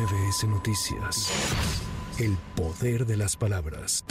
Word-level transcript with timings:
MBS 0.00 0.44
Noticias. 0.48 1.30
El 2.18 2.38
poder 2.56 3.04
de 3.04 3.18
las 3.18 3.36
palabras. 3.36 4.02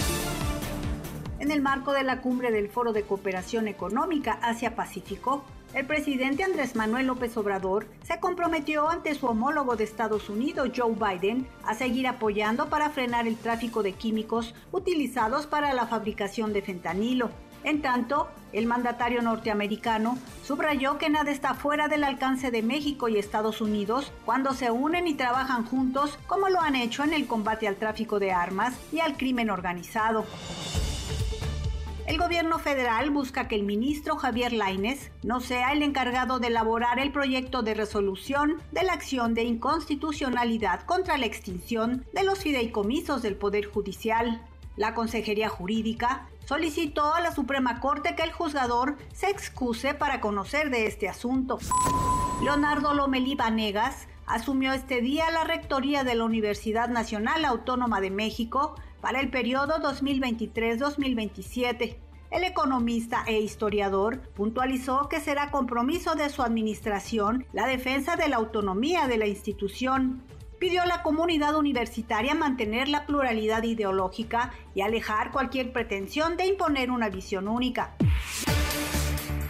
En 1.39 1.49
el 1.49 1.63
marco 1.63 1.93
de 1.93 2.03
la 2.03 2.21
cumbre 2.21 2.51
del 2.51 2.69
Foro 2.69 2.93
de 2.93 3.01
Cooperación 3.01 3.67
Económica 3.67 4.33
Asia-Pacífico, 4.43 5.43
el 5.73 5.87
presidente 5.87 6.43
Andrés 6.43 6.75
Manuel 6.75 7.07
López 7.07 7.35
Obrador 7.37 7.87
se 8.03 8.19
comprometió 8.19 8.87
ante 8.87 9.15
su 9.15 9.25
homólogo 9.25 9.77
de 9.77 9.85
Estados 9.85 10.29
Unidos, 10.29 10.69
Joe 10.75 10.93
Biden, 10.93 11.47
a 11.63 11.73
seguir 11.73 12.05
apoyando 12.05 12.69
para 12.69 12.91
frenar 12.91 13.27
el 13.27 13.37
tráfico 13.37 13.81
de 13.81 13.93
químicos 13.93 14.53
utilizados 14.71 15.47
para 15.47 15.73
la 15.73 15.87
fabricación 15.87 16.53
de 16.53 16.61
fentanilo. 16.61 17.31
En 17.63 17.81
tanto, 17.81 18.29
el 18.53 18.65
mandatario 18.65 19.21
norteamericano 19.21 20.17
subrayó 20.43 20.97
que 20.97 21.09
nada 21.09 21.31
está 21.31 21.53
fuera 21.53 21.87
del 21.87 22.03
alcance 22.03 22.51
de 22.51 22.63
México 22.63 23.09
y 23.09 23.17
Estados 23.17 23.61
Unidos 23.61 24.11
cuando 24.25 24.53
se 24.53 24.71
unen 24.71 25.07
y 25.07 25.13
trabajan 25.13 25.65
juntos 25.65 26.17
como 26.27 26.49
lo 26.49 26.61
han 26.61 26.75
hecho 26.75 27.03
en 27.03 27.13
el 27.13 27.27
combate 27.27 27.67
al 27.67 27.75
tráfico 27.75 28.19
de 28.19 28.31
armas 28.31 28.75
y 28.91 28.99
al 28.99 29.17
crimen 29.17 29.49
organizado. 29.49 30.25
El 32.07 32.17
gobierno 32.17 32.57
federal 32.57 33.11
busca 33.11 33.47
que 33.47 33.53
el 33.53 33.61
ministro 33.61 34.15
Javier 34.15 34.51
Laines 34.51 35.11
no 35.21 35.41
sea 35.41 35.73
el 35.73 35.83
encargado 35.83 36.39
de 36.39 36.47
elaborar 36.47 36.97
el 36.97 37.11
proyecto 37.11 37.61
de 37.61 37.75
resolución 37.75 38.55
de 38.71 38.81
la 38.81 38.93
acción 38.93 39.35
de 39.35 39.43
inconstitucionalidad 39.43 40.81
contra 40.87 41.19
la 41.19 41.27
extinción 41.27 42.03
de 42.11 42.23
los 42.23 42.39
fideicomisos 42.39 43.21
del 43.21 43.35
Poder 43.35 43.65
Judicial. 43.65 44.41
La 44.79 44.95
Consejería 44.95 45.49
Jurídica 45.49 46.27
solicitó 46.45 47.13
a 47.13 47.19
la 47.19 47.35
Suprema 47.35 47.81
Corte 47.81 48.15
que 48.15 48.23
el 48.23 48.31
juzgador 48.31 48.95
se 49.13 49.29
excuse 49.29 49.93
para 49.93 50.21
conocer 50.21 50.69
de 50.69 50.87
este 50.87 51.09
asunto. 51.09 51.59
Leonardo 52.41 52.93
Lomelí 52.93 53.35
Vanegas 53.35 54.07
asumió 54.25 54.71
este 54.71 55.01
día 55.01 55.29
la 55.31 55.43
rectoría 55.43 56.05
de 56.05 56.15
la 56.15 56.23
Universidad 56.23 56.87
Nacional 56.87 57.43
Autónoma 57.43 57.99
de 57.99 58.09
México 58.09 58.75
para 59.01 59.19
el 59.19 59.29
periodo 59.29 59.81
2023-2027. 59.81 61.97
El 62.31 62.45
economista 62.45 63.25
e 63.27 63.37
historiador 63.37 64.21
puntualizó 64.33 65.09
que 65.09 65.19
será 65.19 65.51
compromiso 65.51 66.15
de 66.15 66.29
su 66.29 66.41
administración 66.41 67.45
la 67.51 67.67
defensa 67.67 68.15
de 68.15 68.29
la 68.29 68.37
autonomía 68.37 69.09
de 69.09 69.17
la 69.17 69.27
institución. 69.27 70.23
Pidió 70.59 70.81
a 70.81 70.85
la 70.85 71.03
comunidad 71.03 71.55
universitaria 71.55 72.35
mantener 72.35 72.89
la 72.89 73.05
pluralidad 73.05 73.63
ideológica 73.63 74.51
y 74.75 74.81
alejar 74.81 75.31
cualquier 75.31 75.71
pretensión 75.71 76.35
de 76.35 76.47
imponer 76.47 76.91
una 76.91 77.07
visión 77.07 77.47
única. 77.47 77.95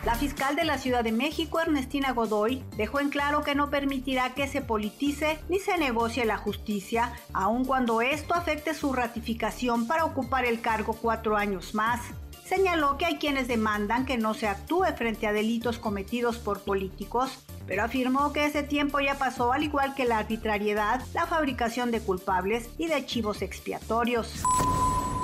La 0.06 0.14
fiscal 0.14 0.56
de 0.56 0.66
la 0.66 0.78
Ciudad 0.78 1.04
de 1.04 1.12
México, 1.12 1.60
Ernestina 1.60 2.14
Godoy, 2.14 2.64
dejó 2.78 3.00
en 3.00 3.10
claro 3.10 3.42
que 3.44 3.56
no 3.56 3.72
permitirá 3.72 4.36
que 4.36 4.48
se 4.48 4.62
politice 4.62 5.40
ni 5.50 5.60
se 5.60 5.80
negocie 5.80 6.26
la 6.26 6.38
justicia, 6.38 7.12
aun 7.34 7.66
cuando 7.66 8.02
esto 8.02 8.36
afecte 8.36 8.76
su 8.76 8.94
ratificación 8.94 9.88
para 9.88 10.06
ocupar 10.06 10.46
el 10.46 10.62
cargo 10.62 10.94
cuatro 10.94 11.38
años 11.38 11.74
más. 11.74 12.02
Señaló 12.46 12.98
que 12.98 13.06
hay 13.06 13.18
quienes 13.18 13.48
demandan 13.48 14.06
que 14.06 14.18
no 14.18 14.36
se 14.36 14.48
actúe 14.48 14.86
frente 14.96 15.28
a 15.28 15.34
delitos 15.34 15.80
cometidos 15.80 16.38
por 16.38 16.62
políticos, 16.62 17.46
pero 17.70 17.84
afirmó 17.84 18.34
que 18.34 18.46
ese 18.48 18.64
tiempo 18.64 19.00
ya 19.00 19.20
pasó 19.20 19.54
al 19.54 19.64
igual 19.64 19.94
que 19.94 20.04
la 20.04 20.18
arbitrariedad, 20.18 21.06
la 21.14 21.28
fabricación 21.28 21.92
de 21.92 22.02
culpables 22.02 22.68
y 22.80 22.88
de 22.88 23.06
chivos 23.06 23.44
expiatorios. 23.44 24.44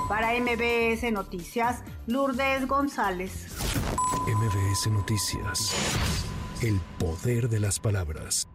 Para 0.08 0.32
MBS 0.40 1.10
Noticias, 1.12 1.82
Lourdes 2.06 2.68
González. 2.68 3.48
MBS 4.28 4.86
Noticias. 4.92 6.24
El 6.62 6.80
poder 7.00 7.48
de 7.48 7.58
las 7.58 7.80
palabras. 7.80 8.48